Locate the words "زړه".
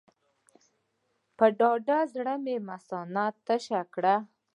2.13-2.35